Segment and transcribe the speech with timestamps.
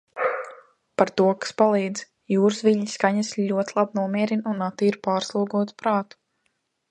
[1.01, 2.05] Par to, kas palīdz.
[2.35, 6.19] Jūras viļņu skaņas ļoti labi nomierina un attīra pārslogotu prātu.